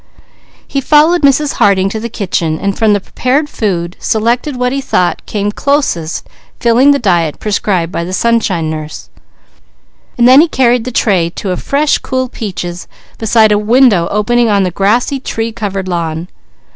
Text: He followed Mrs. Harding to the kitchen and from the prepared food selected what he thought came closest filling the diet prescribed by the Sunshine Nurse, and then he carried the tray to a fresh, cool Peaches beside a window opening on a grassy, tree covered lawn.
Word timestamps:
He 0.67 0.81
followed 0.81 1.21
Mrs. 1.21 1.57
Harding 1.61 1.87
to 1.89 1.99
the 1.99 2.09
kitchen 2.09 2.57
and 2.57 2.75
from 2.75 2.93
the 2.93 2.99
prepared 2.99 3.47
food 3.47 3.95
selected 3.99 4.55
what 4.55 4.71
he 4.71 4.81
thought 4.81 5.23
came 5.27 5.51
closest 5.51 6.27
filling 6.59 6.89
the 6.89 6.97
diet 6.97 7.39
prescribed 7.39 7.91
by 7.91 8.03
the 8.03 8.11
Sunshine 8.11 8.67
Nurse, 8.67 9.11
and 10.17 10.27
then 10.27 10.41
he 10.41 10.47
carried 10.47 10.85
the 10.85 10.91
tray 10.91 11.29
to 11.35 11.51
a 11.51 11.55
fresh, 11.55 11.99
cool 11.99 12.29
Peaches 12.29 12.87
beside 13.19 13.51
a 13.51 13.59
window 13.59 14.07
opening 14.09 14.49
on 14.49 14.65
a 14.65 14.71
grassy, 14.71 15.19
tree 15.19 15.51
covered 15.51 15.87
lawn. 15.87 16.27